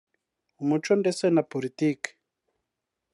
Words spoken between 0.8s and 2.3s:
ndetse na politiki